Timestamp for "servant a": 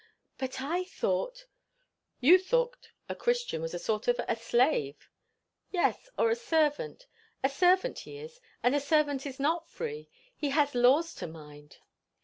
6.35-7.49